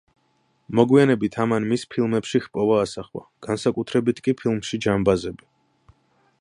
მოგვიანებით 0.77 1.37
ამან 1.43 1.67
მის 1.73 1.83
ფილმებში 1.91 2.41
ჰპოვა 2.45 2.79
ასახვა, 2.85 3.23
განსაკუთრებით 3.49 4.25
კი 4.29 4.37
ფილმში 4.41 4.81
„ჯამბაზები“. 4.87 5.51